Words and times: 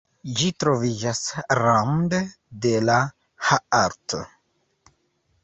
Ĝi 0.37 0.47
troviĝas 0.61 1.19
rande 1.59 2.21
de 2.65 2.73
la 2.87 2.97
Haardt. 3.51 4.19